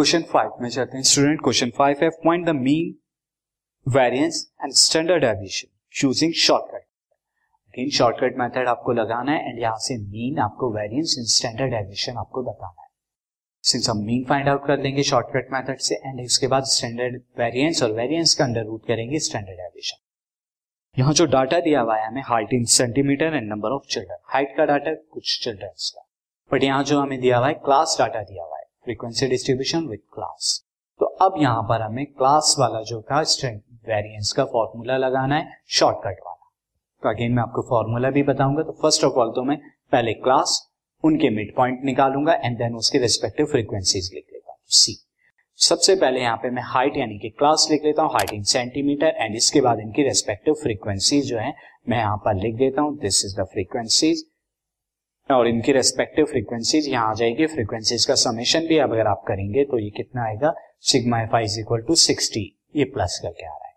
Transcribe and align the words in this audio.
Question 0.00 0.22
five 0.22 0.50
में 0.60 0.68
चलते 0.70 0.96
हैं। 0.96 1.02
स्टूडेंट, 1.04 1.40
क्वेश्चन 1.42 1.70
फाइव 1.78 1.96
है 2.02 2.08
point 2.22 2.46
the 2.46 2.50
mean 2.50 2.94
variance 3.86 4.36
and 4.62 4.72
standard 4.74 5.22
deviation 5.22 5.68
using 5.94 6.32
shortcut 6.42 6.84
again 7.68 7.90
shortcut 7.96 8.38
method 8.38 8.68
आपको 8.68 8.92
लगाना 8.92 9.32
है 9.32 9.48
एंड 9.48 9.58
यहाँ 9.62 9.78
से 9.78 9.96
मीन 9.98 10.38
आपको 10.38 10.70
वेरिएंस 10.74 11.14
एंड 11.18 11.26
स्टैंडर्ड 11.28 11.70
डेविएशन 11.70 12.16
आपको 12.18 12.42
बताना 12.42 12.82
है। 12.82 12.88
सिंस 13.64 13.88
हम 13.90 13.98
मीन 14.04 14.24
फाइंड 14.28 14.48
आउट 14.48 14.66
कर 14.66 14.78
लेंगे 14.78 15.02
शॉर्टकट 15.02 15.52
मेथड 15.52 15.80
से 15.80 15.94
एंड 15.96 16.24
उसके 16.24 16.46
बाद 16.46 16.64
स्टैंडर्ड 16.66 17.20
वेरिएंस 17.38 17.82
और 17.82 17.92
वेरिएंस 17.92 18.34
का 18.34 18.44
अंडर 18.44 18.64
रूट 18.64 18.86
करेंगे 18.86 19.18
स्टैंडर्ड 19.18 19.56
डेविएशन 19.56 20.02
यहाँ 20.96 21.12
जो 21.12 21.26
डाटा 21.26 21.60
दिया 21.60 21.80
हुआ 21.80 21.96
है, 21.96 22.06
हमें 22.06 22.22
height 22.26 22.54
in 22.54 22.64
centimetre 22.76 23.34
and 23.34 23.50
number 23.50 23.74
of 23.74 23.86
children 23.90 24.22
height 24.32 24.56
का 24.56 24.64
डाटा 24.64 24.94
कुछ 25.10 25.38
चिल्ड्रंस 25.44 25.92
का। 25.96 26.06
बट 26.50 26.64
यहाँ 26.64 26.84
जो 26.84 27.00
हमें 27.00 27.20
दिया 27.20 27.38
हुआ 27.38 27.48
है 27.48 27.54
क्लास 27.54 27.96
डाटा 27.98 28.22
दिया 28.22 28.44
हुआ 28.44 28.54
है। 28.54 28.59
फ्रीक्वेंसी 28.86 29.26
डिस्ट्रीब्यूशन 29.28 29.86
विद 29.86 30.00
क्लास 30.14 30.58
तो 31.00 31.06
अब 31.22 31.34
यहाँ 31.38 31.62
पर 31.62 31.82
हमें 31.82 32.04
क्लास 32.06 32.54
वाला 32.58 32.80
जो 32.84 33.00
था 33.02 33.20
वेरिएंस 33.86 34.32
का 34.36 34.44
फॉर्मूला 34.46 34.96
लगाना 34.96 35.36
है 35.36 35.58
शॉर्टकट 35.70 36.18
वाला। 36.24 36.48
तो 37.02 37.08
अगेन 37.08 37.32
मैं 37.32 37.42
आपको 37.42 37.62
फॉर्मूला 37.68 38.10
भी 38.10 38.22
बताऊँगा। 38.22 38.62
तो 38.62 38.72
फ़र्स्ट 38.82 39.04
ऑफ़ 39.04 39.14
ऑल 39.14 39.30
तो 39.32 39.42
मैं 39.44 39.56
पहले 39.92 40.12
क्लास 40.16 40.60
उनके 41.04 41.30
मिड 41.30 41.54
पॉइंट 41.56 41.84
निकालूँगा 41.84 42.32
एंड 42.34 42.56
देन 42.58 42.74
उसके 42.76 42.98
रिस्पेक्टिव 42.98 43.46
फ्रीक्वेंसीज 43.46 44.10
लिख 44.14 44.24
लेता 44.32 44.52
हूँ। 44.52 44.58
सी 44.70 44.96
सबसे 45.58 45.94
पहले 45.96 46.20
यहाँ 46.20 46.36
पे 46.36 46.50
मैं 46.50 46.62
हाइट 46.66 46.96
यानी 46.96 47.18
कि 47.18 47.28
क्लास 47.30 47.66
लिख 47.70 47.84
लेता 47.84 48.02
हूँ 48.02 48.10
हाइट 48.12 48.32
इन 48.32 48.42
सेंटीमीटर 48.50 49.14
एंड 49.16 49.36
इसके 49.36 49.60
बाद 49.60 49.80
इनकी 49.80 50.02
रेस्पेक्टिव 50.02 50.54
फ्रीक्वेंसीज 50.62 51.28
जो 51.28 51.38
है, 51.38 51.54
मैं 51.88 51.98
यहाँ 51.98 52.16
पर 52.16 52.34
लिख 52.36 52.54
देता 52.56 52.82
हूँ। 52.82 52.96
दिस 52.98 53.24
इज़ 53.24 53.40
द 53.40 53.44
फ्रीक्वेंसीज 53.52 54.24
और 55.30 55.48
इनकी 55.48 55.72
रेस्पेक्टिव 55.72 56.24
फ्रीक्वेंसीज 56.24 56.88
यहाँ 56.88 57.10
आ 57.10 57.14
जाएगी। 57.14 57.46
फ्रीक्वेंसीज 57.46 58.04
का 58.06 58.14
समेशन 58.16 58.66
भी 58.66 58.78
अगर 58.78 59.06
आप 59.06 59.24
करेंगे 59.28 59.64
तो 59.64 59.78
ये 59.78 59.90
कितना 59.96 60.24
आएगा? 60.24 60.52
Sigma 60.82 61.20
F 61.22 61.36
I 61.36 61.44
equal 61.60 61.82
to 61.82 61.94
sixty 61.96 62.44
ये 62.76 62.84
प्लस 62.86 63.18
करके 63.22 63.46
आ 63.46 63.48
रहा 63.48 63.66
है। 63.66 63.74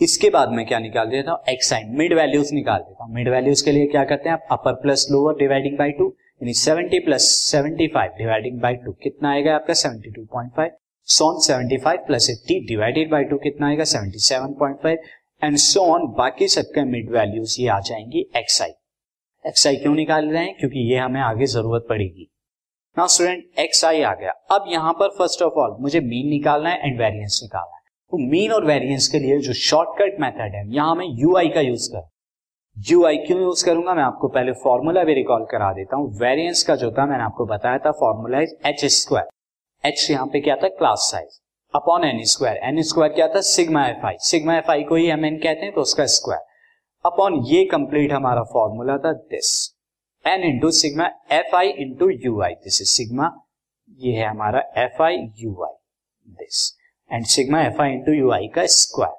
इसके 0.00 0.30
बाद 0.30 0.48
मैं 0.48 0.66
क्या 0.66 0.78
निकाल 0.78 1.06
देता 1.10 1.30
हूँ? 1.30 1.40
एक्स 1.48 1.68
साइन 1.70 1.94
मिड 1.98 2.14
वैल्यूज़ 2.14 2.54
निकाल 2.54 2.80
देता 2.80 3.04
हूँ। 3.04 3.14
मिड 3.14 3.28
वैल्यूज़ 3.28 3.64
के 3.64 3.72
लिए 3.72 3.86
क्या 3.86 4.04
करते 4.04 4.28
हैं 4.28 4.36
आप? 4.36 4.46
Upper 4.52 4.72
plus 4.82 5.06
lower 5.10 5.36
dividing 5.38 5.78
by 5.78 5.90
two 5.90 6.08
यानी 6.42 6.52
seventy 6.54 6.98
plus 6.98 7.28
seventy 7.42 7.86
five 7.94 8.10
dividing 8.18 8.60
by 8.60 8.74
two 8.76 8.92
कितना 9.02 9.30
आएगा 9.30 9.54
आपका? 9.54 9.74
Seventy 9.74 10.10
two 10.10 10.24
point 10.32 10.52
five 10.56 10.70
so on 11.08 11.40
seventy 11.42 11.76
five 11.78 12.04
plus 12.06 12.30
eighty 12.30 12.60
divided 12.66 13.10
by 13.10 13.24
two 13.24 13.38
कितना 13.38 13.68
आएगा? 13.68 13.84
Seventy 13.86 14.18
seven 14.20 14.52
point 14.58 14.76
five 14.82 14.98
and 15.42 15.56
so on 15.58 16.06
बाकी 16.18 16.48
सबके 16.48 16.84
mid 16.86 17.10
values 17.12 17.60
ये 17.60 17.68
आ 17.68 17.80
जाएँगी 17.80 18.28
एक्स 18.36 18.60
आई 18.62 18.70
एक्स 19.44 19.66
आई 19.66 19.76
क्यों 19.76 19.94
निकाल 19.94 20.28
रहे 20.28 20.44
हैं? 20.44 20.54
क्योंकि 20.58 20.80
ये 20.90 20.98
हमें 20.98 21.20
आगे 21.20 21.46
ज़रूरत 21.46 21.86
पड़ेगी। 21.88 22.28
नाउ 22.96 23.06
स्टूडेंट 23.06 23.58
एक्स 23.58 23.84
आई 23.84 24.02
आ 24.02 24.12
गया। 24.14 24.30
अब 24.50 24.64
यहाँ 24.68 24.92
पर 24.92 25.08
फ़र्स्ट 25.08 25.42
ऑफ़ 25.42 25.54
ऑल 25.54 25.76
मुझे 25.80 26.00
मीन 26.00 26.28
निकालना 26.28 26.70
है 26.70 26.86
एंड 26.86 27.00
वेरियंस 27.00 27.40
निकालना 27.42 27.74
है। 27.74 27.82
तो 28.12 28.18
मीन 28.30 28.52
और 28.52 28.64
वेरियंस 28.66 29.08
के 29.08 29.18
लिए 29.18 29.38
जो 29.38 29.52
शॉर्टकट 29.54 30.20
मेथड 30.20 30.54
है, 30.54 30.64
यहाँ 30.74 30.94
मैं 30.94 31.06
यू 31.20 31.36
आई 31.36 31.48
का 31.48 31.60
यूज़ 31.60 31.88
कर 31.92 32.08
यू 32.76 33.04
आई 33.06 33.16
क्यों 33.18 33.40
यूज़ 33.40 33.64
करूँगा? 33.66 33.94
मैं 33.94 34.02
आपको 34.02 34.28
पहले 34.28 34.52
फॉर्मूला 34.64 35.04
भी 35.04 35.14
रिकॉल 35.14 35.44
करा 35.50 35.72
देता 35.72 35.96
हूँ। 35.96 36.10
वेरियंस 36.20 36.62
का 36.62 36.76
जो 36.76 36.90
था, 36.92 37.06
मैंने 37.06 37.24
आपको 37.24 37.46
बताया 37.46 37.78
था 37.78 37.90
formula 38.00 38.40
is 38.40 38.54
H 38.66 38.84
square 38.94 39.88
H 39.88 40.06
यहाँ 40.10 40.26
पे 40.26 40.40
क्या 40.40 40.56
था? 40.56 40.68
Class 40.68 41.08
size 41.12 41.40
upon 41.74 42.04
N 42.04 42.22
square 42.26 42.56
N 42.64 42.82
square 42.82 43.12
क्या 43.12 43.28
था? 43.28 43.40
Sigma 43.46 43.86
F 43.88 44.06
I 44.06 44.14
sigma 44.22 44.56
F 44.58 44.70
I 44.70 44.82
को 44.84 44.94
ही 44.94 45.08
हम 45.08 45.24
एन 45.24 45.38
कहते 45.38 45.66
हैं 45.66 45.74
तो 45.74 45.80
उसका 45.80 46.06
स्क्वायर 46.08 46.46
अपॉन 47.10 47.42
ये 47.46 47.64
कंप्लीट 47.64 48.12
हमारा 48.12 48.42
फॉर्मूला 48.52 48.96
था 48.98 49.12
this 49.12 49.50
N 50.24 50.42
into 50.44 50.70
sigma 50.70 51.10
F 51.32 51.54
I 51.56 51.68
into 51.78 52.08
U 52.24 52.40
I 52.42 52.54
this 52.64 52.80
is 52.82 52.88
sigma 52.88 53.30
ये 53.98 54.12
है 54.12 54.26
हमारा 54.26 54.62
F 54.76 55.02
I 55.02 55.16
U 55.38 55.62
I 55.64 56.32
this 56.34 56.72
and 57.10 57.24
sigma 57.26 57.62
F 57.62 57.80
I 57.82 57.92
into 57.92 58.12
U 58.12 58.30
I 58.32 58.48
का 58.48 58.66
स्क्वायर 58.72 59.16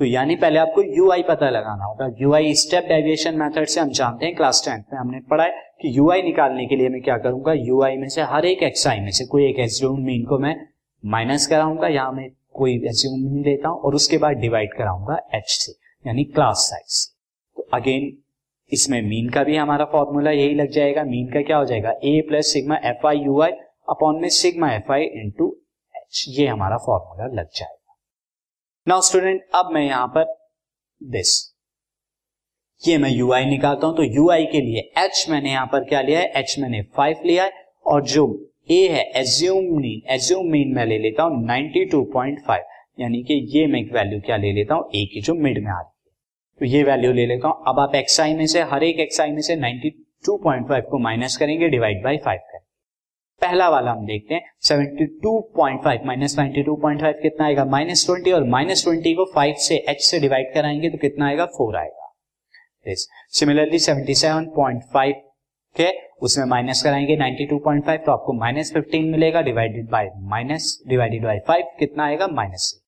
तो 0.00 0.04
यानी 0.04 0.34
पहले 0.36 0.58
आपको 0.58 0.82
यू 0.96 1.10
आई 1.12 1.22
पता 1.22 1.48
लगाना 1.50 1.84
होगा। 1.84 2.06
U 2.20 2.32
I 2.34 2.54
step 2.54 2.84
deviation 2.84 3.36
method 3.38 3.66
से 3.68 3.80
हम 3.80 3.88
जानते 3.90 4.26
हैं 4.26 4.34
क्लास 4.36 4.62
टेंथ 4.64 4.82
में 4.92 4.98
हमने 4.98 5.20
पढ़ा 5.30 5.44
है 5.44 5.50
कि 5.82 5.96
यू 5.96 6.10
आई 6.10 6.22
निकालने 6.22 6.66
के 6.66 6.76
लिए 6.76 6.88
मैं 6.88 7.00
क्या 7.02 7.16
करूँगा? 7.18 7.52
यू 7.52 7.82
आई 7.82 7.96
में 7.96 8.08
से 8.08 8.22
हर 8.22 8.46
एक 8.46 8.62
एक्स 8.62 8.86
आई 8.86 9.00
में 9.00 9.10
से 9.10 9.26
कोई 9.26 9.44
एक 9.46 9.58
एज्यूम 9.60 10.00
मीन 10.00 10.24
को 10.26 10.38
मैं 10.38 10.56
माइनस 11.04 11.46
कराऊँगा। 11.46 11.88
या 11.88 12.10
मैं 12.10 12.28
कोई 12.54 12.76
एज्यूम 12.88 13.20
मीन 13.20 13.42
लेता 13.44 13.68
हूँ 13.68 13.80
और 13.80 13.94
उसके 13.94 14.18
बाद 14.18 14.36
डिवाइड 14.36 14.74
कराऊँगा 14.78 15.20
एच 15.34 15.48
से, 15.48 15.72
यानी 16.06 16.24
क्लास 16.24 16.66
साइज़ 16.70 16.86
से। 16.88 17.11
अगेन 17.72 18.12
इसमें 18.72 19.00
मीन 19.02 19.28
का 19.30 19.42
भी 19.44 19.56
हमारा 19.56 19.84
फॉर्मूला 19.84 20.30
यही 20.30 20.54
लग 20.54 20.70
जाएगा। 20.70 21.02
मीन 21.04 21.26
का 21.32 21.40
क्या 21.42 21.56
हो 21.56 21.64
जाएगा? 21.64 21.90
A 22.04 22.20
plus 22.28 22.52
sigma 22.52 22.76
F 22.84 23.06
I 23.06 23.18
U 23.18 23.40
I 23.42 23.50
upon 23.88 24.20
में 24.20 24.28
sigma 24.30 24.72
F 24.74 24.92
I 24.92 25.04
into 25.22 25.48
H 25.94 26.24
ये 26.28 26.46
हमारा 26.46 26.76
फॉर्मूला 26.78 27.26
लग 27.32 27.48
जाएगा। 27.54 27.94
नाउ 28.86 29.00
स्टूडेंट 29.00 29.42
अब 29.54 29.70
मैं 29.72 29.82
यहाँ 29.82 30.06
पर 30.16 30.34
दिस 31.00 31.40
ये 32.82 32.96
मैं 32.98 33.10
यू 33.10 33.32
आई 33.32 33.44
निकालता 33.44 33.86
हूँ 33.86 33.96
तो 33.96 34.02
यू 34.04 34.28
आई 34.30 34.46
के 34.46 34.60
लिए 34.60 34.80
एच 34.98 35.26
मैंने 35.30 35.50
यहाँ 35.50 35.66
पर 35.72 35.84
क्या 35.84 36.00
लिया 36.00 36.20
है? 36.20 36.32
एच 36.36 36.56
मैंने 36.58 36.82
फाइव 36.96 37.22
लिया 37.26 37.44
है, 37.44 37.52
और 37.86 38.02
जो 38.04 38.24
ए 38.70 38.86
है 38.88 39.02
एज्यूम 39.20 39.64
मीन 39.76 40.02
एज्यूम 40.10 40.50
मीन 40.50 40.74
मैं 40.74 40.86
ले 40.86 40.98
लेता 40.98 41.22
हूँ 41.22 41.44
92.5 41.46 42.58
यानी 43.00 43.22
कि 43.22 43.34
ये 43.54 43.66
मैं 43.66 43.82
वैल्यू 43.92 44.20
क्या 44.20 44.36
ले 44.36 44.52
लेता 44.52 44.74
हूँ? 44.74 44.90
ए 44.94 45.04
की 45.14 45.20
जो 45.20 45.34
मिड 45.34 45.64
में 45.64 45.70
आ 45.72 45.80
रही 45.80 45.91
तो 46.62 46.66
ये 46.66 46.82
वैल्यू 46.82 47.12
ले 47.12 47.26
लेता 47.26 47.48
हूँ। 47.48 47.64
अब 47.68 47.78
आप 47.80 47.94
एक्स 47.94 48.20
आई 48.20 48.34
में 48.34 48.46
से, 48.46 48.60
हर 48.62 48.82
एक 48.84 48.98
एक्स 49.00 49.20
आई 49.20 49.30
में 49.30 49.40
से 49.42 49.54
92.5 49.56 50.82
को 50.90 50.98
माइनस 50.98 51.36
करेंगे 51.36 51.68
डिवाइड 51.68 52.02
बाई 52.04 52.16
फाइव 52.16 52.38
करेंगे 52.38 52.60
पहला 53.42 53.68
वाला 53.68 53.90
हम 53.90 54.04
देखते 54.06 54.34
हैं 54.34 54.42
72.5 54.62 56.04
माइनस 56.06 56.36
नाइनटी 56.38 56.62
कितना 57.22 57.44
आएगा? 57.44 57.64
माइनस 57.64 58.04
ट्वेंटी 58.06 58.32
और 58.32 58.44
माइनस 58.44 58.84
ट्वेंटी 58.84 59.14
को 59.14 59.24
फाइव 59.24 59.54
से 59.58 59.76
एच 59.88 60.02
से 60.02 60.20
डिवाइड 60.20 60.52
कराएँगे 60.54 60.90
तो 60.90 60.98
कितना 60.98 61.26
आएगा? 61.26 61.46
फोर 61.46 61.76
आएगा। 61.76 62.12
सिमिलरली 63.30 63.78
77.5 63.78 65.12
के, 65.76 65.90
उसमें 66.22 66.46
माइनस 66.46 66.82
कराएँगे 66.82 67.16
92.5 67.16 68.06
तो 68.06 68.12
आपको 68.12 68.32
माइनस 68.32 68.72
फिफ्टीन 68.74 69.10
मिलेगा 69.10 69.42
divided 69.42 69.90
by 69.90 70.10
minus 70.30 70.82
divided 70.88 71.24
by 71.24 71.42
five 71.48 71.64
कितना 71.78 72.06
आएगा? 72.06 72.26
माइनस 72.26 72.81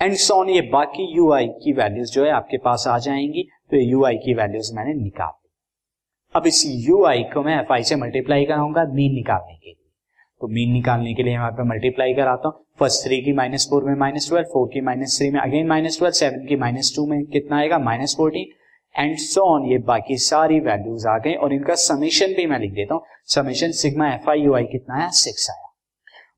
एंड 0.00 0.14
सोन 0.16 0.50
ये 0.50 0.60
बाकी 0.72 1.04
यू 1.16 1.32
आई 1.32 1.46
की 1.64 1.72
वैल्यूज़ 1.72 2.12
जो 2.12 2.24
है 2.24 2.30
आपके 2.30 2.58
पास 2.58 2.84
आ 2.88 2.96
जाएँगी 2.98 3.42
तो 3.70 3.76
ये 3.76 3.82
यू 3.82 4.04
आई 4.04 4.16
की 4.16 4.34
वैल्यूज़ 4.34 4.72
मैंने 4.76 4.94
निकाल 4.94 5.28
दी। 5.28 5.48
अब 6.34 6.46
इस 6.46 6.62
यू 6.88 7.04
आई 7.06 7.22
को 7.34 7.42
मैं 7.42 7.58
एफ़ 7.60 7.72
आई 7.72 7.82
से 7.82 7.96
मल्टीप्लाई 7.96 8.44
कराऊँगा 8.44 8.84
मीन 8.84 9.14
निकालने 9.14 9.54
के 9.54 9.68
लिए। 9.68 9.76
तो 10.40 10.48
मीन 10.48 10.72
निकालने 10.72 11.14
के 11.14 11.22
लिए 11.22 11.38
मैं 11.38 11.50
पे 11.52 11.68
मल्टीप्लाई 11.68 12.14
कराता 12.14 12.48
हूँ। 12.48 12.64
फ़र्स्ट 12.80 13.06
थ्री 13.06 13.20
की 13.22 13.32
माइनस 13.32 13.66
फोर 13.70 13.84
में 13.84 13.94
माइनस 13.94 14.28
ट्वेल्व 14.28 14.48
फोर 14.52 14.68
की 14.74 14.80
माइनस 14.80 15.18
थ्री 15.18 15.30
में 15.30 15.40
अगेन 15.40 15.66
माइनस 15.68 15.98
ट्वेल्व 15.98 16.14
सेवन 16.14 16.46
की 16.46 16.56
माइनस 16.56 16.92
टू 16.96 17.06
में 17.06 17.24
कितना 17.26 17.58
आएगा? 17.58 17.78
Minus 17.80 18.16
fourteen 18.16 18.52
and 18.94 19.16
so 19.18 19.42
on 19.54 19.70
ये 19.72 19.78
बाकी 19.86 20.16
सारी 20.18 20.60
वैल्यूज़ 20.60 21.08
आ 21.08 21.18
गई 21.18 21.34
और 21.34 21.54
इनका 21.54 21.74
समीशन 21.82 22.34
भी 22.36 22.46
मैं 22.46 22.58
लिख 22.60 22.72
देता 22.72 22.94
हूँ। 22.94 23.02
Summation 23.28 23.72
sigma 23.80 24.12
F 24.14 24.30
I 24.30 24.40
U 24.40 24.54
I 24.54 24.64
कितना 24.72 24.98
आया? 24.98 25.08
सिक्स 25.08 25.50
आया। 25.50 25.69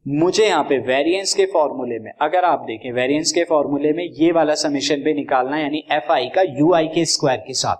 मुझे 0.06 0.46
यहाँ 0.46 0.62
पे 0.64 0.78
वेरिएंस 0.78 1.34
के 1.34 1.44
फॉर्मूले 1.46 1.98
में, 1.98 2.10
अगर 2.22 2.44
आप 2.44 2.64
देखें 2.66 2.90
वेरिएंस 2.92 3.32
के 3.32 3.44
फॉर्मूले 3.44 3.92
में 3.92 4.04
ये 4.14 4.30
वाला 4.32 4.54
समीशन 4.56 5.02
भी 5.02 5.12
निकालना 5.14 5.56
है 5.56 5.62
यानी 5.62 5.82
एफ़ 5.92 6.10
आई 6.12 6.28
का 6.28 6.42
यू 6.58 6.72
आई 6.74 6.86
के 6.88 7.04
स्क्वायर 7.06 7.38
के 7.38 7.54
साथ। 7.54 7.76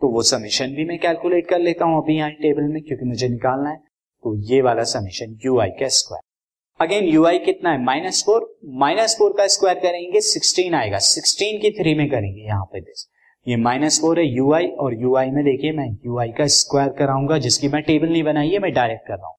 तो 0.00 0.08
वो 0.08 0.22
समीशन 0.24 0.74
भी 0.74 0.84
मैं 0.84 0.98
कैलकुलेट 0.98 1.48
कर 1.48 1.58
लेता 1.58 1.84
हूँ 1.84 2.02
अभी 2.02 2.16
यहाँ 2.16 2.30
टेबल 2.32 2.62
में, 2.64 2.80
क्योंकि 2.82 3.04
मुझे 3.04 3.28
निकालना 3.28 3.70
है। 3.70 3.76
तो 3.76 4.34
ये 4.44 4.60
वाला 4.62 4.82
समीशन 4.86 5.38
यू 5.44 5.58
आई 5.60 5.70
का 5.80 5.88
स्क्वायर 5.90 6.22
अगेन 6.80 7.04
यू 7.04 7.24
आई 7.26 7.38
कितना 7.40 7.70
है? 7.70 7.82
माइनस 7.84 8.22
फोर 8.26 8.48
माइनस 8.78 9.16
फोर 9.18 9.34
का 9.38 9.46
स्क्वायर 9.48 9.78
करेंगे 9.78 10.20
सिक्सटीन 10.22 10.74
आएगा। 10.74 10.98
सिक्सटीन 11.04 11.60
की 11.60 11.70
थ्री 11.72 11.94
में 11.94 12.08
करेंगे 12.10 12.42
यहाँ 12.42 12.64
पे 12.64 12.80
दिस 12.80 13.08
ये 13.46 13.56
माइनस 13.58 14.00
फोर 14.00 14.18
है 14.20 14.26
यू 14.26 14.52
आई 14.52 14.66
और 14.66 15.00
यू 15.02 15.16
आई 15.16 15.30
में 15.30 15.42
देखिए 15.44 15.72
मैं 15.72 15.88
यू 16.06 16.18
आई 16.18 16.32
का 16.38 16.46
स्क्वायर 16.52 16.88
कराऊँगा, 16.98 17.38
जिसकी 17.38 17.68
मैं 17.68 17.82
टेबल 17.82 18.08
नहीं 18.08 18.22
बनाई 18.24 18.48
है, 18.48 18.58
मैं 18.58 18.72
डायरेक्ट 18.74 19.06
कर 19.08 19.14
रहा 19.14 19.26
हूँ। 19.26 19.35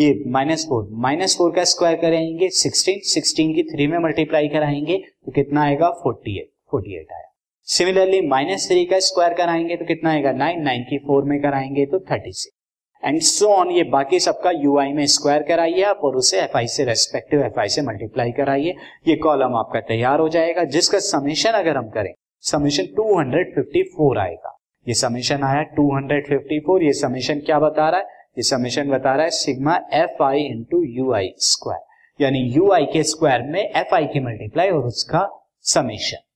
ये 0.00 0.22
माइनस 0.26 0.64
फोर 0.68 0.86
माइनस 0.92 1.34
फोर 1.38 1.50
का 1.52 1.62
स्क्वायर 1.64 1.96
करेंगे 1.96 2.48
सिक्सटीन 2.48 3.00
सिक्सटीन 3.04 3.52
की 3.54 3.62
थ्री 3.62 3.86
में 3.86 3.98
मल्टीप्लाई 3.98 4.48
कराएँगे 4.48 4.96
तो 4.96 5.32
कितना 5.32 5.62
आएगा? 5.62 5.88
फोर्टी 6.02 6.36
एट 6.38 6.48
फोर्टी 6.70 6.94
एट 6.96 7.12
आया। 7.12 7.24
सिमिलरली 7.68 8.20
माइनस 8.28 8.68
थ्री 8.68 8.84
का 8.84 8.98
स्क्वायर 8.98 9.34
कराएँगे 9.34 9.76
तो 9.76 9.84
कितना 9.84 10.10
आएगा? 10.10 10.32
नाइन 10.32 10.62
नाइन 10.62 10.82
की 10.82 10.98
फोर 10.98 11.24
में 11.24 11.40
कराएँगे 11.42 11.84
तो 11.86 11.98
thirty 12.00 12.32
six 12.32 13.04
and 13.04 13.20
so 13.20 13.46
on 13.46 13.70
ये 13.70 13.82
बाकी 13.82 14.20
सबका 14.20 14.50
यू 14.50 14.78
आई 14.78 14.92
में 14.92 15.04
स्क्वायर 15.06 15.42
कराइए 15.42 15.82
आप 15.82 16.00
और 16.04 16.16
उसे 16.16 16.40
एफ़ 16.40 16.56
आई 16.56 16.66
से 16.66 16.84
रेस्पेक्टिव 16.84 17.42
एफ़ 17.42 17.60
आई 17.60 17.68
से 17.68 17.82
मल्टीप्लाई 17.82 18.32
कराइए। 18.32 18.74
ये 19.08 19.16
कॉलम 19.16 19.56
आपका 19.56 19.80
तैयार 19.80 20.20
हो 20.20 20.28
जाएगा। 20.28 20.64
जिसका 20.64 20.98
समीशन 20.98 21.50
अगर 21.50 21.76
हम 21.76 21.88
करें 21.88 22.12
समीशन 22.42 22.84
254 23.00 24.18
आएगा। 24.18 24.56
ये 24.88 24.94
समीशन 24.94 25.42
आया 25.42 25.64
254 25.74 26.82
ये 26.82 26.92
समीशन 26.92 27.40
क्या 27.40 27.58
बता 27.58 27.88
रहा 27.90 28.00
है? 28.00 28.19
ये 28.36 28.42
समीशन 28.42 28.90
बता 28.90 29.14
रहा 29.14 29.24
है 29.24 29.30
sigma 29.30 29.74
F 29.94 30.22
I 30.22 30.40
into 30.40 30.82
U 30.84 31.12
I 31.12 31.28
square 31.38 32.24
यानी 32.24 32.40
यू 32.52 32.70
आई 32.72 32.84
के 32.92 33.02
स्क्वायर 33.02 33.42
में 33.42 33.60
एफ़ 33.60 33.94
आई 33.94 34.06
की 34.06 34.20
मल्टीप्लाई 34.20 34.70
और 34.70 34.84
उसका 34.86 35.28
समीशन 35.64 36.26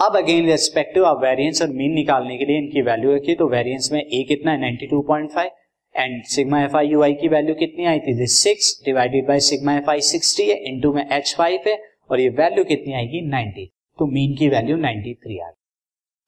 अब 0.00 0.16
अगेन 0.16 0.46
रेस्पेक्टिव 0.46 1.04
ऑफ़ 1.04 1.18
वेरिएंस 1.18 1.62
और 1.62 1.68
मीन 1.68 1.92
निकालने 1.92 2.36
के 2.38 2.44
लिए 2.44 2.58
इनकी 2.58 2.82
वैल्यू 2.82 3.14
रखिए 3.14 3.34
तो 3.34 3.48
वेरिएंस 3.48 3.90
में 3.92 4.00
ए 4.00 4.22
कितना 4.28 4.52
है? 4.52 4.58
92.5 4.60 5.50
and 5.94 6.24
sigma 6.24 6.62
F 6.62 6.76
I 6.76 6.88
U 6.88 7.02
I 7.02 7.14
की 7.14 7.28
वैल्यू 7.28 7.54
कितनी 7.54 7.84
आई 7.84 7.98
थी? 7.98 8.26
Six 8.26 8.80
divided 8.84 9.26
by 9.28 9.40
sigma 9.40 9.76
F 9.76 9.90
I 9.90 10.00
sixty 10.00 10.48
है 10.50 10.56
इंटू 10.72 10.92
में 10.94 11.04
एच 11.12 11.34
फाइव 11.38 11.68
है, 11.68 11.78
और 12.10 12.20
ये 12.20 12.28
वैल्यू 12.28 12.64
कितनी 12.64 12.92
आएगी? 12.92 13.20
नाइनटी 13.28 13.66
तो 13.98 14.06
मीन 14.06 14.36
की 14.36 14.48
वैल्यू 14.48 14.76
नाइनटी 14.76 15.14
थ्री 15.14 15.38
आ 15.38 15.46
गई 15.46 15.57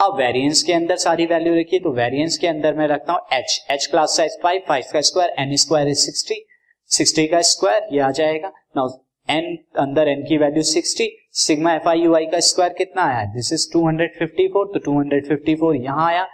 अब 0.01 0.15
वेरिएंस 0.19 0.63
के 0.63 0.73
अंदर 0.73 0.97
सारी 0.97 1.25
वैल्यू 1.27 1.55
रखिए 1.55 1.81
तो 1.81 1.91
वेरिएंस 1.93 2.37
के 2.39 2.47
अंदर 2.47 2.75
मैं 2.75 2.87
रखता 2.89 3.13
हूँ 3.13 3.21
H 3.33 3.67
H 3.71 3.87
class 3.87 4.17
size 4.17 4.37
five 4.43 4.63
five 4.69 4.85
का 4.93 5.01
square 5.01 5.35
N 5.39 5.55
square 5.57 5.89
is 5.89 5.99
sixty 5.99 6.35
sixty 6.91 7.27
का 7.29 7.41
स्क्वायर 7.43 7.89
ये 7.93 8.01
आ 8.01 8.11
जाएगा। 8.11 8.49
नाउ 8.77 8.89
एन 9.29 9.57
अंदर 9.79 10.09
एन 10.09 10.23
की 10.29 10.39
value 10.39 10.63
sixty 10.63 11.11
sigma 11.41 11.75
F 11.75 11.89
I 11.89 12.01
U 12.01 12.15
I 12.15 12.27
का 12.27 12.41
स्क्वायर 12.41 12.73
कितना 12.79 13.03
आया? 13.05 13.25
This 13.35 13.53
is 13.53 13.69
two 13.73 13.87
hundred 13.89 14.19
fifty 14.19 14.49
four 14.49 14.71
तो 14.75 14.79
टू 14.85 14.99
हंड्रेड 15.01 15.29
फिफ्टी 15.29 15.55
फोर 15.55 15.77
यहाँ 15.77 16.09
आया। 16.09 16.27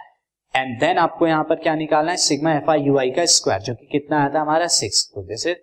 एंड 0.53 0.79
देन 0.79 0.97
आपको 0.97 1.27
यहाँ 1.27 1.43
पर 1.43 1.55
क्या 1.63 1.75
निकालना 1.75 2.11
है? 2.11 2.17
Sigma 2.19 2.53
F 2.53 2.71
I 2.71 2.83
U 2.83 2.97
I 2.97 3.11
का 3.11 3.25
स्क्वायर 3.35 3.61
जो 3.61 3.73
कि 3.75 3.87
कितना 3.91 4.19
आया 4.19 4.33
था 4.35 4.41
हमारा? 4.41 4.67
सिक्स 4.73 5.07
तो 5.15 5.23
दिस 5.23 5.47
इज़ 5.47 5.57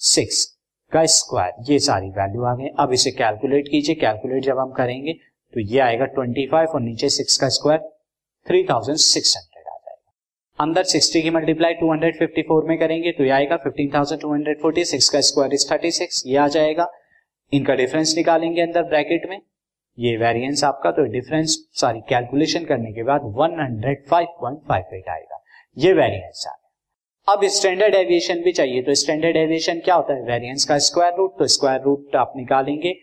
सिक्स 0.00 0.44
का 0.92 1.04
स्क्वायर 1.08 1.72
ये 1.72 1.78
सारी 1.80 2.08
वैल्यू 2.12 2.44
आ 2.44 2.54
गई। 2.54 2.74
अब 2.78 2.92
इसे 2.92 3.10
कैलकुलेट 3.12 3.68
कीजिए। 3.68 3.94
कैलकुलेट 3.96 4.44
जब 4.44 4.58
हम 4.58 4.72
करेंगे 4.72 5.14
तो 5.54 5.60
ये 5.62 5.78
आएगा 5.80 6.04
ट्वेंटी 6.14 6.46
फाइव 6.46 6.74
और 6.74 6.80
नीचे 6.80 7.08
सिक्स 7.10 7.36
का 7.38 7.48
square 7.50 7.80
three 8.46 8.62
thousand 8.70 8.98
six 8.98 9.36
hundred 9.36 9.66
आ 9.66 9.76
जाएगा। 9.76 10.64
अंदर 10.64 10.84
सिक्सटी 10.86 11.22
की 11.22 11.30
multiply 11.30 11.74
two 11.74 11.90
hundred 11.92 12.18
fifty 12.18 12.42
four 12.42 12.64
में 12.68 12.78
करेंगे 12.78 13.12
तो 13.12 13.24
ये 13.24 13.30
आएगा 13.32 13.56
fifteen 13.58 13.90
thousand 13.94 14.20
two 14.22 14.32
hundred 14.32 14.60
forty 14.62 14.84
six 14.84 15.08
का 15.10 15.20
स्क्वायर 15.22 15.54
इज़ 15.54 15.70
थर्टी 15.72 15.90
सिक्स 15.92 16.22
ये 16.26 16.36
आ 16.36 16.48
जाएगा। 16.48 16.86
इनका 17.52 17.74
डिफरेंस 17.74 18.14
निकालेंगे 18.16 18.62
अंदर 18.62 18.82
ब्रैकेट 18.84 19.28
में। 19.30 19.40
ये 19.98 20.16
वेरिएंस 20.16 20.64
आपका 20.64 20.90
तो 20.90 21.02
डिफरेंस 21.12 21.56
सारी 21.80 22.00
कैलकुलेशन 22.08 22.64
करने 22.64 22.92
के 22.92 23.02
बाद 23.02 23.22
105.58 23.38 25.08
आएगा। 25.10 25.42
ये 25.76 25.92
वेरिएंस 25.92 26.44
गया। 26.46 26.58
अब 27.28 27.44
स्टैंडर्ड 27.50 27.94
एविएशन 27.94 28.40
भी 28.42 28.52
चाहिए 28.52 28.82
तो 28.82 28.94
स्टैंडर्ड 28.94 29.36
एविएशन 29.36 29.80
क्या 29.80 29.94
होता 29.94 30.14
है? 30.14 30.22
वेरिएंस 30.22 30.64
का 30.64 30.78
स्क्वायर 30.80 31.14
रूट 31.16 31.38
तो 31.38 31.46
स्क्वायर 31.48 31.80
रूट 31.82 32.16
आप 32.16 32.32
निकालेंगे। 32.36 32.94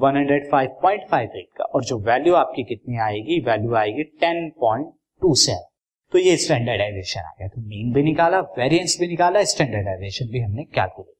105.58 0.00 1.46
का। 1.56 1.64
और 1.64 1.84
जो 1.84 1.98
वैल्यू 1.98 2.34
आपकी 2.34 2.62
कितनी 2.64 2.98
आएगी? 2.98 3.40
वैल्यू 3.40 3.74
आएगी 3.74 4.04
10.27 4.24 5.56
तो 6.12 6.18
ये 6.18 6.36
स्टैंडर्डाइजेशन 6.36 7.20
आ 7.20 7.30
गया। 7.38 7.48
तो 7.48 7.60
मीन 7.60 7.92
भी 7.92 8.02
निकाला 8.02 8.40
वेरिएंस 8.58 8.96
भी 9.00 9.08
निकाला 9.08 9.44
स्टैंडर्डाइजेशन 9.44 10.26
भी 10.26 10.40
हमने 10.40 10.64
calculate 10.64 11.19